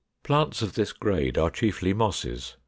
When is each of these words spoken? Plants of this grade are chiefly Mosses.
Plants 0.23 0.63
of 0.63 0.73
this 0.73 0.93
grade 0.93 1.37
are 1.37 1.51
chiefly 1.51 1.93
Mosses. 1.93 2.57